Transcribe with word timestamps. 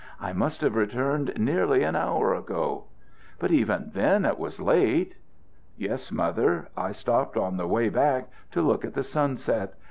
"I 0.19 0.33
must 0.33 0.61
have 0.61 0.75
returned 0.75 1.31
nearly 1.37 1.83
an 1.83 1.95
hour 1.95 2.33
ago." 2.33 2.85
"But 3.37 3.51
even 3.51 3.91
then 3.93 4.25
it 4.25 4.39
was 4.39 4.59
late." 4.59 5.13
"Yes, 5.77 6.11
Mother; 6.11 6.69
I 6.75 6.91
stopped 6.91 7.37
on 7.37 7.57
the 7.57 7.67
way 7.67 7.87
back 7.89 8.27
to 8.53 8.63
look 8.63 8.83
at 8.83 8.95
the 8.95 9.03
sunset. 9.03 9.75